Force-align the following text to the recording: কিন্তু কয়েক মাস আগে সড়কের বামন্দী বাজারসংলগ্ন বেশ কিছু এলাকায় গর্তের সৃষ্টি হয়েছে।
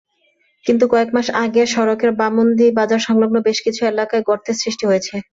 কিন্তু 0.65 0.83
কয়েক 0.91 1.09
মাস 1.15 1.27
আগে 1.43 1.63
সড়কের 1.73 2.11
বামন্দী 2.19 2.67
বাজারসংলগ্ন 2.77 3.35
বেশ 3.47 3.57
কিছু 3.65 3.81
এলাকায় 3.85 4.25
গর্তের 4.27 4.55
সৃষ্টি 4.61 4.83
হয়েছে। 4.89 5.15